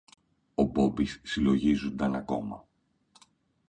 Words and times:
Ο 0.55 0.63
Μπόμπης 0.63 1.21
συλλογίζουνταν 1.23 2.15
ακόμα 2.15 2.65